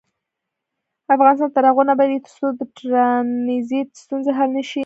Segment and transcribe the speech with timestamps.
[1.15, 4.79] افغانستان تر هغو نه ابادیږي، ترڅو د ټرانزیت ستونزې حل نشي.